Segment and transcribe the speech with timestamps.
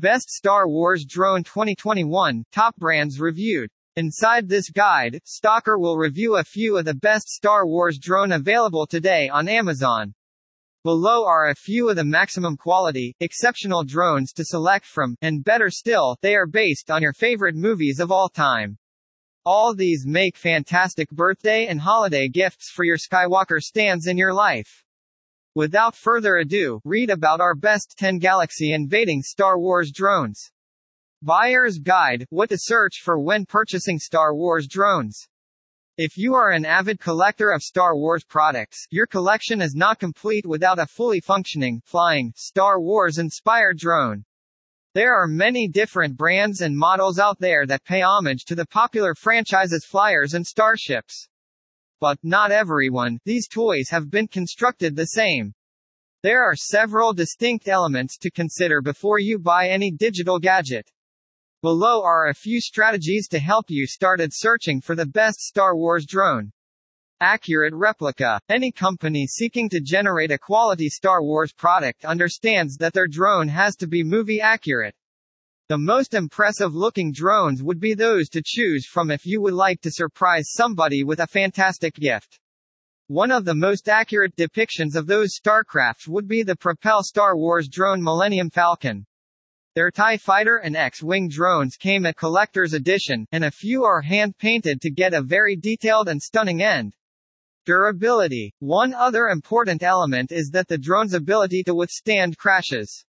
[0.00, 3.68] Best Star Wars Drone 2021, Top Brands Reviewed.
[3.96, 8.86] Inside this guide, Stalker will review a few of the best Star Wars drone available
[8.86, 10.14] today on Amazon.
[10.84, 15.68] Below are a few of the maximum quality, exceptional drones to select from, and better
[15.68, 18.78] still, they are based on your favorite movies of all time.
[19.44, 24.84] All these make fantastic birthday and holiday gifts for your Skywalker stands in your life.
[25.58, 30.52] Without further ado, read about our best 10 galaxy invading Star Wars drones.
[31.20, 35.26] Buyer's Guide What to search for when purchasing Star Wars drones.
[35.96, 40.46] If you are an avid collector of Star Wars products, your collection is not complete
[40.46, 44.24] without a fully functioning, flying, Star Wars inspired drone.
[44.94, 49.12] There are many different brands and models out there that pay homage to the popular
[49.12, 51.28] franchise's flyers and starships.
[52.00, 55.52] But, not everyone, these toys have been constructed the same.
[56.22, 60.90] There are several distinct elements to consider before you buy any digital gadget.
[61.62, 66.06] Below are a few strategies to help you started searching for the best Star Wars
[66.06, 66.52] drone.
[67.20, 68.40] Accurate replica.
[68.48, 73.74] Any company seeking to generate a quality Star Wars product understands that their drone has
[73.76, 74.94] to be movie accurate.
[75.68, 79.82] The most impressive looking drones would be those to choose from if you would like
[79.82, 82.40] to surprise somebody with a fantastic gift.
[83.08, 87.68] One of the most accurate depictions of those starcrafts would be the Propel Star Wars
[87.68, 89.04] drone Millennium Falcon.
[89.74, 94.80] Their TIE fighter and X-wing drones came at collector's edition, and a few are hand-painted
[94.80, 96.94] to get a very detailed and stunning end.
[97.66, 98.54] Durability.
[98.60, 103.04] One other important element is that the drone's ability to withstand crashes.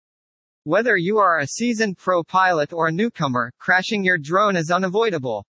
[0.66, 5.46] Whether you are a seasoned pro pilot or a newcomer, crashing your drone is unavoidable.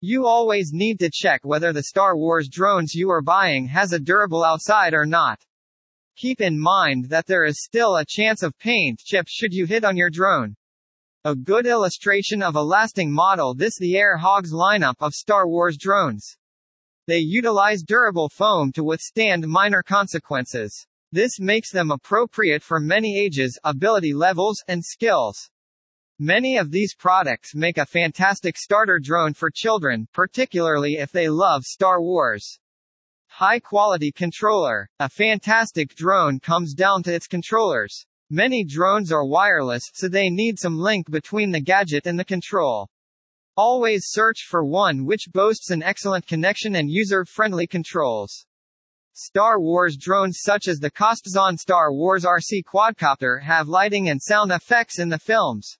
[0.00, 3.98] You always need to check whether the Star Wars drones you are buying has a
[3.98, 5.38] durable outside or not.
[6.16, 9.84] Keep in mind that there is still a chance of paint chips should you hit
[9.84, 10.56] on your drone.
[11.24, 15.76] A good illustration of a lasting model this the Air Hogs lineup of Star Wars
[15.76, 16.38] drones.
[17.06, 20.86] They utilize durable foam to withstand minor consequences.
[21.10, 25.50] This makes them appropriate for many ages, ability levels, and skills.
[26.18, 31.62] Many of these products make a fantastic starter drone for children, particularly if they love
[31.62, 32.58] Star Wars.
[33.28, 34.88] High quality controller.
[34.98, 38.04] A fantastic drone comes down to its controllers.
[38.30, 42.88] Many drones are wireless, so they need some link between the gadget and the control.
[43.56, 48.44] Always search for one which boasts an excellent connection and user-friendly controls.
[49.20, 54.52] Star Wars drones such as the Costazon Star Wars RC quadcopter have lighting and sound
[54.52, 55.76] effects in the films.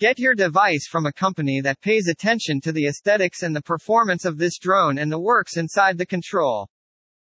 [0.00, 4.24] Get your device from a company that pays attention to the aesthetics and the performance
[4.24, 6.68] of this drone and the works inside the control.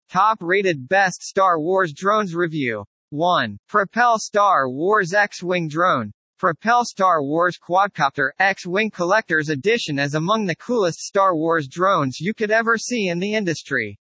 [0.09, 3.57] Top rated Best Star Wars Drones Review 1.
[3.67, 6.13] Propel Star Wars X-Wing Drone.
[6.39, 12.33] Propel Star Wars Quadcopter X-Wing Collector's Edition is among the coolest Star Wars drones you
[12.33, 13.99] could ever see in the industry.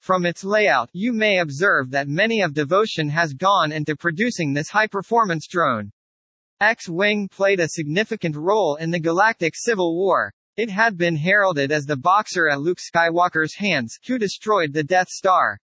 [0.00, 4.70] From its layout, you may observe that many of devotion has gone into producing this
[4.70, 5.92] high-performance drone.
[6.58, 10.32] X-Wing played a significant role in the Galactic Civil War.
[10.56, 15.08] It had been heralded as the boxer at Luke Skywalker's hands, who destroyed the Death
[15.08, 15.58] Star.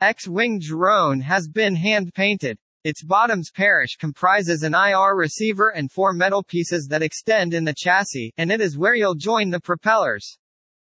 [0.00, 2.56] X-Wing drone has been hand-painted.
[2.84, 7.74] Its bottom's parish comprises an IR receiver and four metal pieces that extend in the
[7.76, 10.38] chassis, and it is where you'll join the propellers.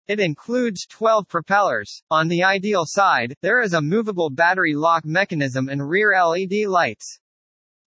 [0.07, 2.03] It includes 12 propellers.
[2.11, 7.19] On the ideal side, there is a movable battery lock mechanism and rear LED lights.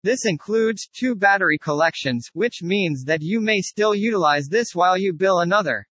[0.02, 5.12] This includes two battery collections, which means that you may still utilize this while you
[5.12, 5.86] build another.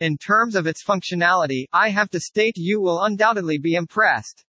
[0.00, 4.46] In terms of its functionality, I have to state you will undoubtedly be impressed.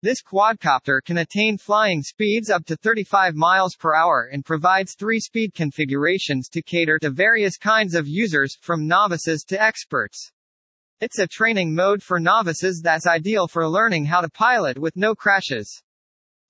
[0.00, 5.20] This quadcopter can attain flying speeds up to 35 miles per hour and provides three
[5.20, 10.32] speed configurations to cater to various kinds of users, from novices to experts.
[11.00, 15.14] It's a training mode for novices that's ideal for learning how to pilot with no
[15.14, 15.80] crashes.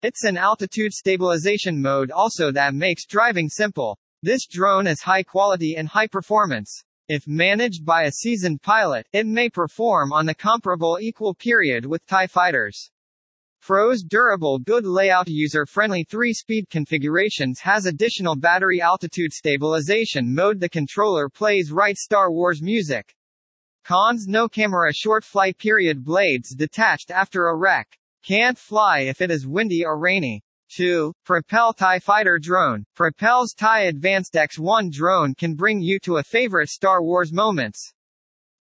[0.03, 3.98] It's an altitude stabilization mode also that makes driving simple.
[4.22, 6.82] This drone is high quality and high performance.
[7.08, 12.06] If managed by a seasoned pilot, it may perform on the comparable equal period with
[12.06, 12.90] TIE fighters.
[13.61, 21.28] Pro's durable good layout user-friendly 3-speed configurations has additional battery altitude stabilization mode the controller
[21.28, 23.14] plays right Star Wars music.
[23.88, 27.96] Cons no camera short flight period blades detached after a wreck.
[28.23, 30.43] Can't fly if it is windy or rainy.
[30.76, 31.14] 2.
[31.25, 32.85] Propel TIE Fighter Drone.
[32.94, 37.94] Propel's TIE Advanced X1 drone can bring you to a favorite Star Wars moments.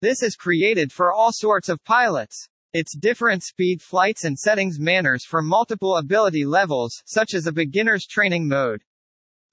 [0.00, 2.46] This is created for all sorts of pilots.
[2.72, 8.06] Its different speed flights and settings manners for multiple ability levels, such as a beginner's
[8.06, 8.84] training mode.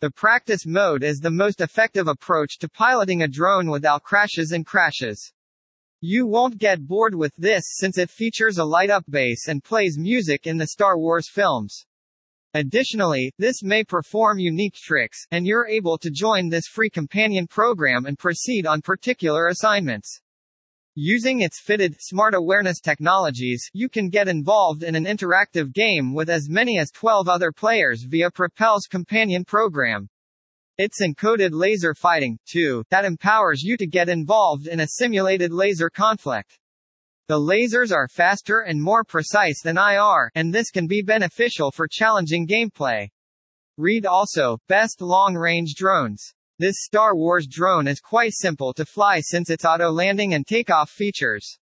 [0.01, 4.67] The practice mode is the most effective approach to piloting a drone without crashes and
[4.67, 5.33] crashes.
[6.05, 10.45] You won't get bored with this since it features a light-up base and plays music
[10.45, 11.85] in the Star Wars films.
[12.53, 18.05] Additionally, this may perform unique tricks, and you're able to join this free companion program
[18.05, 20.19] and proceed on particular assignments.
[20.93, 26.29] Using its fitted, smart awareness technologies, you can get involved in an interactive game with
[26.29, 30.09] as many as 12 other players via Propel's companion program.
[30.85, 35.89] It's encoded laser fighting, too, that empowers you to get involved in a simulated laser
[35.89, 36.59] conflict.
[37.29, 41.87] The lasers are faster and more precise than IR, and this can be beneficial for
[41.89, 43.07] challenging gameplay.
[43.77, 46.33] Read also, Best Long-Range Drones.
[46.59, 50.89] This Star Wars drone is quite simple to fly since its auto landing and takeoff
[50.89, 51.59] features.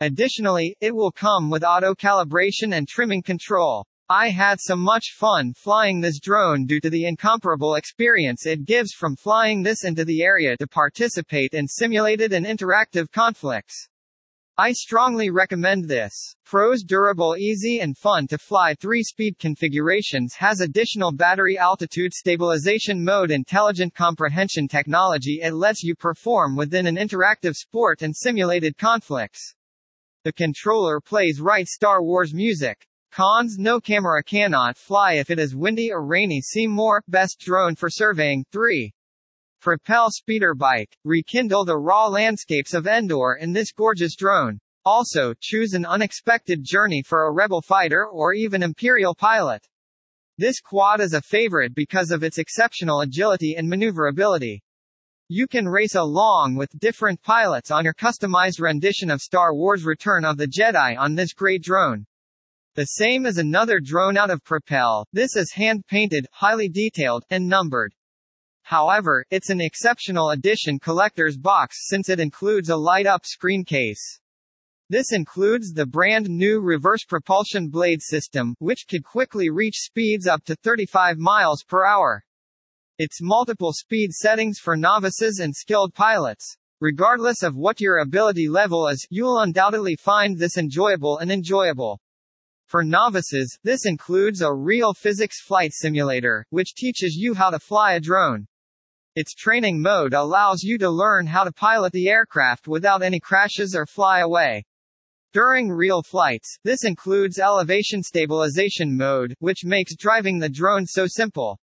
[0.00, 3.84] Additionally, it will come with auto calibration and trimming control.
[4.08, 8.92] I had so much fun flying this drone due to the incomparable experience it gives
[8.92, 13.88] from flying this into the area to participate in simulated and interactive conflicts.
[14.56, 16.36] I strongly recommend this.
[16.44, 23.32] Pro's durable easy and fun to fly 3-speed configurations has additional battery altitude stabilization mode
[23.32, 29.56] intelligent comprehension technology it lets you perform within an interactive sport and simulated conflicts.
[30.22, 32.86] The controller plays right Star Wars music.
[33.12, 37.74] Cons No camera cannot fly if it is windy or rainy See more, best drone
[37.74, 38.92] for surveying, 3.
[39.60, 40.96] Propel speeder bike.
[41.04, 44.60] Rekindle the raw landscapes of Endor in this gorgeous drone.
[44.84, 49.66] Also, choose an unexpected journey for a rebel fighter or even Imperial pilot.
[50.38, 54.62] This quad is a favorite because of its exceptional agility and maneuverability.
[55.28, 60.24] You can race along with different pilots on your customized rendition of Star Wars Return
[60.24, 62.06] of the Jedi on this great drone.
[62.76, 67.94] The same as another drone out of Propel, this is hand-painted, highly detailed, and numbered.
[68.64, 74.20] However, it's an exceptional edition collector's box since it includes a light-up screen case.
[74.90, 80.44] This includes the brand new reverse propulsion blade system, which could quickly reach speeds up
[80.44, 82.22] to 35 miles per hour.
[82.98, 86.58] Its multiple speed settings for novices and skilled pilots.
[86.82, 91.98] Regardless of what your ability level is, you'll undoubtedly find this enjoyable and enjoyable.
[92.66, 97.92] For novices, this includes a real physics flight simulator, which teaches you how to fly
[97.92, 98.48] a drone.
[99.14, 103.76] Its training mode allows you to learn how to pilot the aircraft without any crashes
[103.76, 104.64] or fly away.
[105.32, 111.60] During real flights, this includes elevation stabilization mode, which makes driving the drone so simple.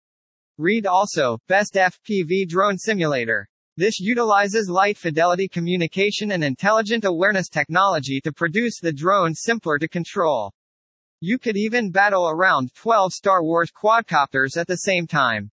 [0.57, 3.49] Read also, Best FPV Drone Simulator.
[3.77, 9.87] This utilizes light fidelity communication and intelligent awareness technology to produce the drone simpler to
[9.87, 10.53] control.
[11.21, 15.51] You could even battle around 12 Star Wars quadcopters at the same time.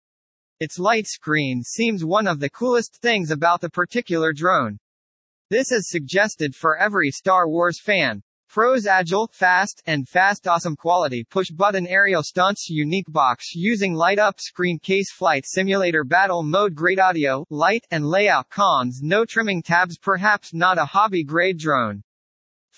[0.58, 4.78] Its light screen seems one of the coolest things about the particular drone.
[5.50, 8.22] This is suggested for every Star Wars fan.
[8.48, 14.78] Pro's agile, fast, and fast awesome quality push-button aerial stunts unique box using light-up screen
[14.78, 20.54] case flight simulator battle mode great audio, light, and layout cons no trimming tabs perhaps
[20.54, 22.02] not a hobby-grade drone.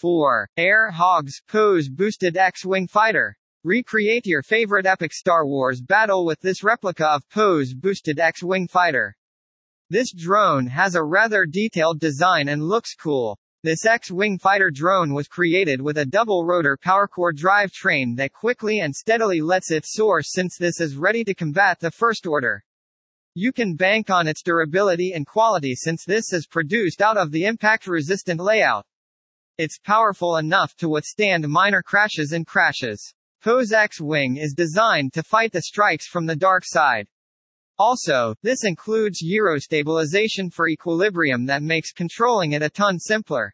[0.03, 0.49] 4.
[0.57, 6.65] Air Hogs Poe's Boosted X-Wing Fighter Recreate your favorite epic Star Wars battle with this
[6.65, 9.17] replica of Poe's boosted X-Wing fighter.
[9.91, 13.39] This drone has a rather detailed design and looks cool.
[13.63, 18.93] This X-Wing fighter drone was created with a double-rotor power powercore drivetrain that quickly and
[18.93, 22.65] steadily lets it soar since this is ready to combat the First Order.
[23.35, 27.45] You can bank on its durability and quality since this is produced out of the
[27.45, 28.85] impact-resistant layout.
[29.59, 33.15] It's powerful enough to withstand minor crashes and crashes.
[33.43, 37.07] Poe's X-Wing is designed to fight the strikes from the dark side.
[37.79, 43.53] Also, this includes gyro stabilization for equilibrium that makes controlling it a ton simpler.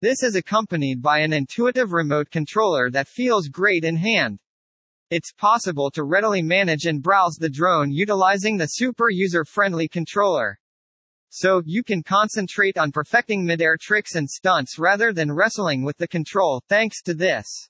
[0.00, 4.38] This is accompanied by an intuitive remote controller that feels great in hand.
[5.10, 10.58] It's possible to readily manage and browse the drone utilizing the super user-friendly controller.
[11.38, 16.08] So, you can concentrate on perfecting midair tricks and stunts rather than wrestling with the
[16.08, 17.68] control, thanks to this.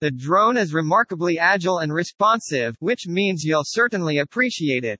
[0.00, 4.98] The drone is remarkably agile and responsive, which means you'll certainly appreciate it.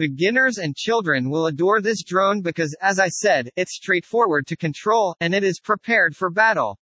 [0.00, 5.14] Beginners and children will adore this drone because, as I said, it's straightforward to control,
[5.20, 6.76] and it is prepared for battle.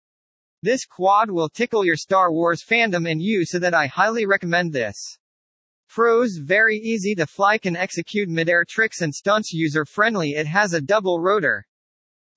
[0.62, 4.72] This quad will tickle your Star Wars fandom and you so that I highly recommend
[4.72, 5.17] this.
[5.97, 10.73] Pros very easy to fly can execute midair tricks and stunts user friendly it has
[10.73, 11.65] a double rotor.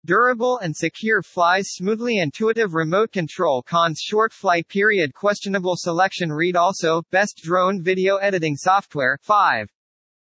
[0.07, 6.57] Durable and secure flies smoothly intuitive remote control cons short flight period questionable selection read
[6.57, 9.69] also, best drone video editing software, 5.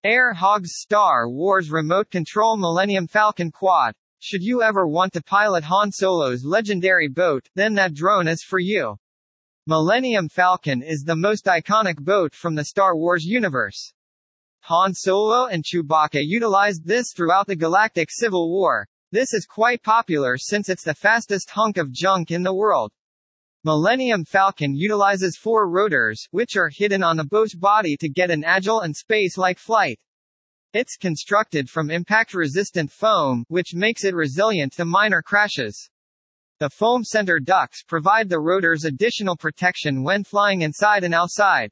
[0.04, 3.94] Air Hogs Star Wars Remote Control Millennium Falcon Quad.
[4.18, 8.58] Should you ever want to pilot Han Solo's legendary boat, then that drone is for
[8.58, 8.98] you.
[9.66, 13.94] Millennium Falcon is the most iconic boat from the Star Wars universe.
[14.64, 18.87] Han Solo and Chewbacca utilized this throughout the Galactic Civil War.
[19.11, 22.92] This is quite popular since it's the fastest hunk of junk in the world.
[23.64, 28.44] Millennium Falcon utilizes four rotors, which are hidden on the boat's body to get an
[28.44, 29.99] agile and space-like flight.
[30.75, 35.88] It's constructed from impact-resistant foam, which makes it resilient to minor crashes.
[36.64, 41.71] The foam center ducts provide the rotors additional protection when flying inside and outside.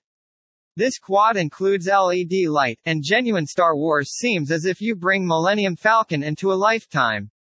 [0.77, 5.77] This quad includes LED light, and genuine Star Wars seems as if you bring Millennium
[5.77, 7.31] Falcon into a lifetime.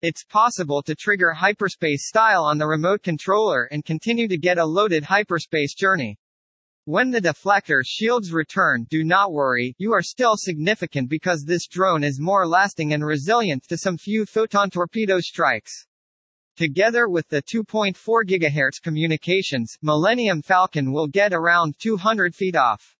[0.00, 4.64] It's possible to trigger hyperspace style on the remote controller and continue to get a
[4.64, 6.18] loaded hyperspace journey.
[6.86, 12.02] When the deflector shields return, do not worry, you are still significant because this drone
[12.02, 15.85] is more lasting and resilient to some few photon torpedo strikes.
[16.56, 17.94] Together with the 2.4
[18.24, 22.96] GHz communications, Millennium Falcon will get around 200 feet off.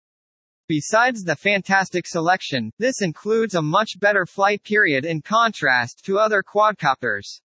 [0.69, 6.43] Besides the fantastic selection, this includes a much better flight period in contrast to other
[6.43, 7.41] quadcopters.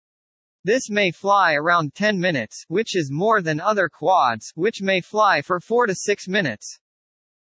[0.65, 5.43] This may fly around 10 minutes, which is more than other quads, which may fly
[5.43, 6.79] for 4 to 6 minutes.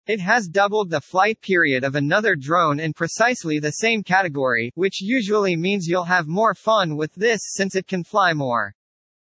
[0.08, 5.02] It has doubled the flight period of another drone in precisely the same category, which
[5.02, 8.74] usually means you'll have more fun with this since it can fly more.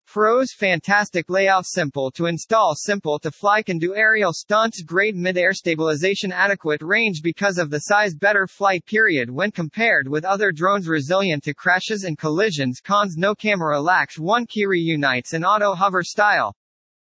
[0.08, 5.52] Pros fantastic layout simple to install simple to fly can do aerial stunts great mid-air
[5.52, 10.88] stabilization adequate range because of the size better flight period when compared with other drones
[10.88, 16.02] resilient to crashes and collisions cons no camera lacks one key reunites in auto hover
[16.02, 16.56] style.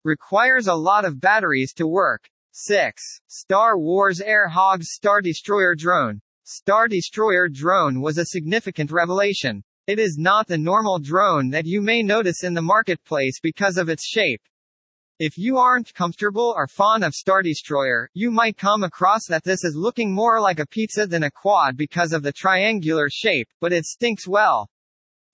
[0.05, 2.31] Requires a lot of batteries to work.
[2.55, 3.03] 6.
[3.29, 6.21] Star Wars Air Hogs Star Destroyer Drone.
[6.45, 9.65] Star Destroyer drone was a significant revelation.
[9.87, 13.89] It is not the normal drone that you may notice in the marketplace because of
[13.89, 14.43] its shape.
[15.19, 19.65] If you aren't comfortable or fond of Star Destroyer, you might come across that this
[19.65, 23.73] is looking more like a pizza than a quad because of the triangular shape, but
[23.73, 24.69] it stinks well.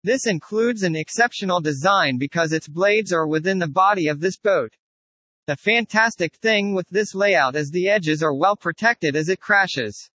[0.05, 4.73] This includes an exceptional design because its blades are within the body of this boat.
[5.49, 10.11] The fantastic thing with this layout is the edges are well protected as it crashes.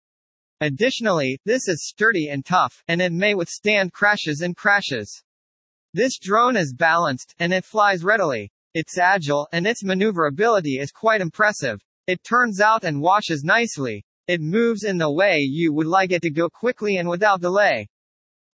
[0.59, 5.24] Additionally, this is sturdy and tough, and it may withstand crashes and crashes.
[5.93, 8.51] This drone is balanced, and it flies readily.
[8.74, 11.79] It's agile, and its maneuverability is quite impressive.
[12.07, 14.03] It turns out and washes nicely.
[14.27, 17.88] It moves in the way you would like it to go quickly and without delay.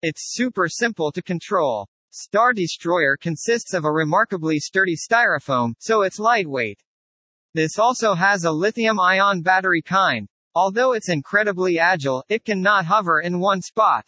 [0.02, 1.88] It's super simple to control.
[2.16, 6.82] Star Destroyer consists of a remarkably sturdy styrofoam, so it's lightweight.
[7.54, 13.40] This also has a lithium-ion battery kind, Although it's incredibly agile, it cannot hover in
[13.40, 14.06] one spot.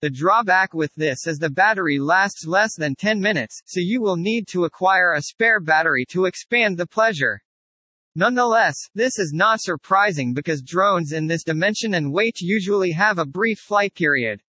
[0.00, 4.16] The drawback with this is the battery lasts less than 10 minutes, so you will
[4.16, 7.42] need to acquire a spare battery to expand the pleasure.
[8.14, 13.26] Nonetheless, this is not surprising because drones in this dimension and weight usually have a
[13.26, 14.40] brief flight period.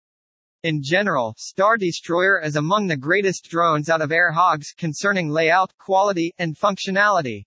[0.63, 5.71] In general, Star Destroyer is among the greatest drones out of Air Hogs concerning layout,
[5.77, 7.45] quality, and functionality.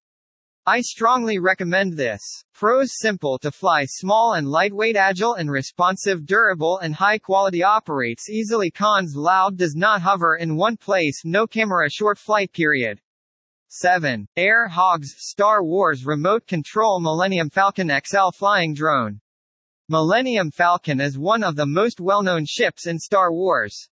[0.65, 2.21] I strongly recommend this.
[2.55, 8.31] Pros simple to fly small and lightweight agile and responsive durable and high quality operates
[8.31, 13.01] easily cons loud does not hover in one place no camera short flight period.
[13.71, 14.29] 7.
[14.37, 19.21] Air Hogs Star Wars Remote Control Millennium Falcon XL Flying Drone.
[19.93, 23.89] Millennium Falcon is one of the most well-known ships in Star Wars.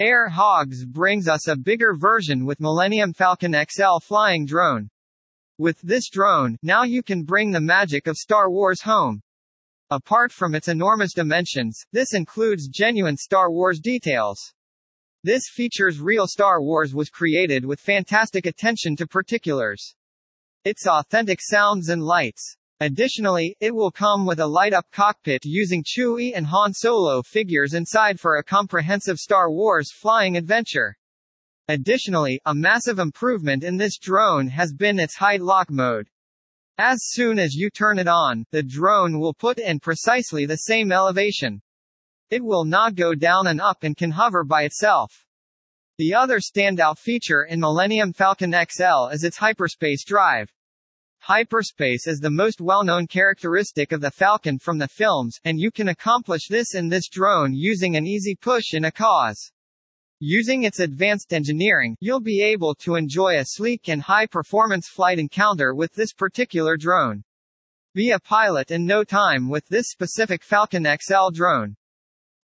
[0.00, 4.90] Air Hogs brings us a bigger version with Millennium Falcon XL Flying Drone.
[5.56, 9.22] With this drone, now you can bring the magic of Star Wars home.
[9.88, 14.52] Apart from its enormous dimensions, this includes genuine Star Wars details.
[15.22, 19.94] This features real Star Wars was created with fantastic attention to particulars.
[20.64, 22.56] Its authentic sounds and lights.
[22.82, 28.18] Additionally, it will come with a light-up cockpit using Chewie and Han Solo figures inside
[28.18, 30.96] for a comprehensive Star Wars flying adventure.
[31.68, 36.08] Additionally, a massive improvement in this drone has been its height lock mode.
[36.78, 40.90] As soon as you turn it on, the drone will put in precisely the same
[40.90, 41.60] elevation.
[42.30, 45.26] It will not go down and up and can hover by itself.
[45.98, 50.50] The other standout feature in Millennium Falcon XL is its hyperspace drive.
[51.30, 55.90] Hyperspace is the most well-known characteristic of the Falcon from the films, and you can
[55.90, 59.52] accomplish this in this drone using an easy push in a cause.
[60.18, 65.72] Using its advanced engineering, you'll be able to enjoy a sleek and high-performance flight encounter
[65.72, 67.22] with this particular drone.
[67.94, 71.76] Be a pilot in no time with this specific Falcon XL drone.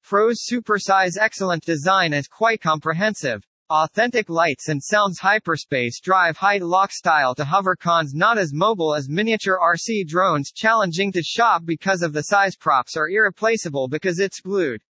[0.04, 3.44] Pro's supersize excellent design is quite comprehensive.
[3.68, 9.08] Authentic lights and sounds hyperspace drive height lock style to hovercons not as mobile as
[9.08, 14.38] miniature RC drones challenging to shop because of the size props are irreplaceable because it's
[14.38, 14.80] glued.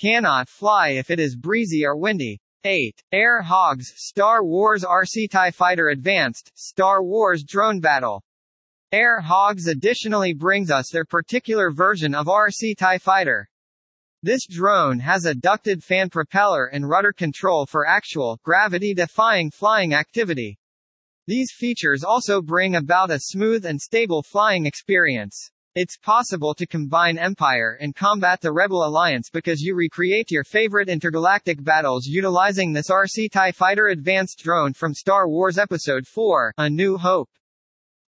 [0.00, 2.40] Cannot fly if it is breezy or windy.
[2.64, 2.98] 8.
[3.12, 8.24] Air Hogs Star Wars RC TIE Fighter Advanced Star Wars Drone Battle.
[8.90, 13.50] Air Hogs additionally brings us their particular version of RC TIE Fighter.
[14.20, 20.58] This drone has a ducted fan propeller and rudder control for actual, gravity-defying flying activity.
[21.28, 25.52] These features also bring about a smooth and stable flying experience.
[25.76, 30.88] It's possible to combine Empire and combat the Rebel Alliance because you recreate your favorite
[30.88, 36.68] intergalactic battles utilizing this RC TIE Fighter advanced drone from Star Wars Episode 4, A
[36.68, 37.30] New Hope.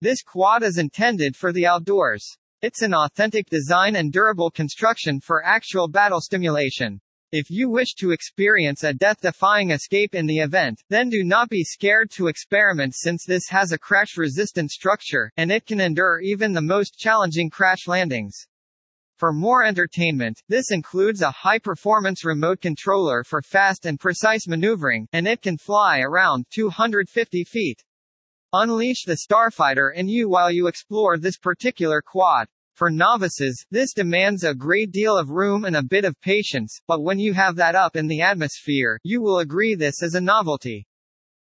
[0.01, 2.35] This quad is intended for the outdoors.
[2.61, 6.99] It's an authentic design and durable construction for actual battle stimulation.
[7.31, 11.63] If you wish to experience a death-defying escape in the event, then do not be
[11.63, 16.61] scared to experiment since this has a crash-resistant structure, and it can endure even the
[16.61, 18.35] most challenging crash landings.
[19.15, 25.29] For more entertainment, this includes a high-performance remote controller for fast and precise maneuvering, and
[25.29, 27.81] it can fly around 250 feet.
[28.51, 32.47] Unleash the starfighter in you while you explore this particular quad.
[32.73, 37.03] For novices, this demands a great deal of room and a bit of patience, but
[37.03, 40.87] when you have that up in the atmosphere, you will agree this is a novelty.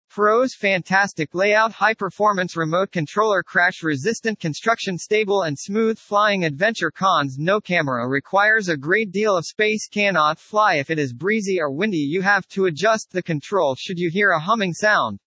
[0.10, 7.60] Pros fantastic layout high-performance remote controller crash-resistant construction stable and smooth flying adventure cons no
[7.60, 11.98] camera requires a great deal of space cannot fly if it is breezy or windy
[11.98, 15.20] you have to adjust the control should you hear a humming sound.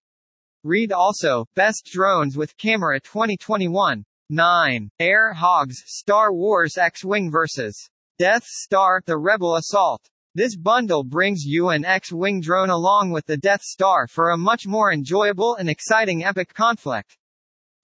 [0.66, 4.04] Read also, Best Drones with Camera 2021.
[4.30, 4.90] 9.
[4.98, 7.88] Air Hogs Star Wars X-Wing vs.
[8.18, 10.00] Death Star The Rebel Assault.
[10.34, 14.66] This bundle brings you an X-Wing drone along with the Death Star for a much
[14.66, 17.16] more enjoyable and exciting epic conflict.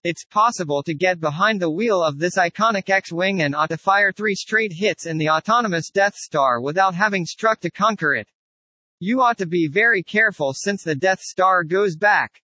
[0.03, 4.11] It's possible to get behind the wheel of this iconic X-Wing and ought to fire
[4.11, 8.27] three straight hits in the autonomous Death Star without having struck to conquer it.
[8.99, 12.42] You ought to be very careful since the Death Star goes back.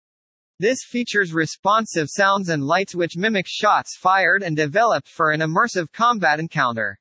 [0.58, 5.90] This features responsive sounds and lights which mimic shots fired and developed for an immersive
[5.92, 6.98] combat encounter.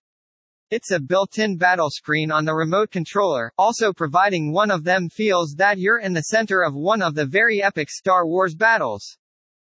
[0.72, 5.54] It's a built-in battle screen on the remote controller, also providing one of them feels
[5.58, 9.18] that you're in the center of one of the very epic Star Wars battles.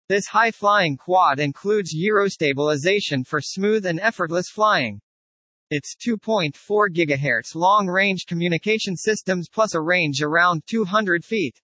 [0.09, 5.01] This high-flying quad includes gyro stabilization for smooth and effortless flying.
[5.71, 6.53] Its 2.4
[6.93, 11.59] GHz long-range communication systems plus a range around 200 feet.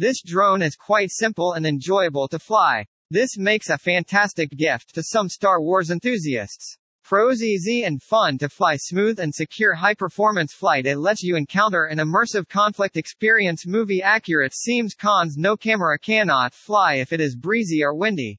[0.00, 2.86] This drone is quite simple and enjoyable to fly.
[3.10, 6.78] This makes a fantastic gift to some Star Wars enthusiasts.
[7.02, 11.84] Fro's easy and fun to fly smooth and secure high-performance flight it lets you encounter
[11.84, 17.36] an immersive conflict experience movie accurate seems cons no camera cannot fly if it is
[17.36, 18.38] breezy or windy.